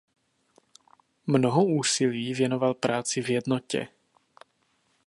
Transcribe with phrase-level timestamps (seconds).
[1.27, 3.87] Mnoho úsilí věnoval práci v Jednotě.